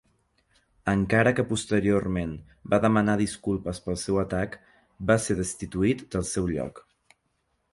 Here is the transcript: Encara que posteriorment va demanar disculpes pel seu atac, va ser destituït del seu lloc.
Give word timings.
Encara 0.93 1.33
que 1.39 1.43
posteriorment 1.51 2.31
va 2.73 2.79
demanar 2.85 3.15
disculpes 3.21 3.83
pel 3.89 3.99
seu 4.05 4.17
atac, 4.23 4.57
va 5.13 5.19
ser 5.27 5.37
destituït 5.43 6.03
del 6.17 6.27
seu 6.35 6.51
lloc. 6.57 6.83